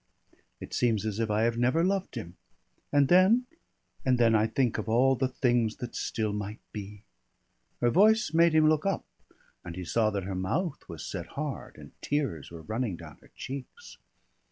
"It 0.59 0.73
seems 0.73 1.05
as 1.05 1.19
if 1.19 1.29
I 1.29 1.43
have 1.43 1.59
never 1.59 1.83
loved 1.83 2.15
him. 2.15 2.35
And 2.91 3.07
then 3.07 3.45
and 4.03 4.17
then 4.17 4.33
I 4.33 4.47
think 4.47 4.79
of 4.79 4.89
all 4.89 5.15
the 5.15 5.27
things 5.27 5.75
that 5.75 5.93
still 5.95 6.33
might 6.33 6.57
be." 6.71 7.03
Her 7.81 7.91
voice 7.91 8.33
made 8.33 8.53
him 8.55 8.67
look 8.67 8.83
up, 8.83 9.05
and 9.63 9.75
he 9.75 9.85
saw 9.85 10.09
that 10.09 10.23
her 10.23 10.33
mouth 10.33 10.89
was 10.89 11.05
set 11.05 11.27
hard 11.37 11.75
and 11.77 11.91
tears 12.01 12.49
were 12.49 12.63
running 12.63 12.95
down 12.97 13.19
her 13.21 13.29
cheeks. 13.35 13.99